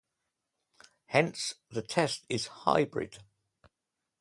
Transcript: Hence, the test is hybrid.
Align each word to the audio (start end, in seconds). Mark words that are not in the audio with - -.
Hence, 1.05 1.53
the 1.69 1.83
test 1.83 2.25
is 2.27 2.47
hybrid. 2.47 3.19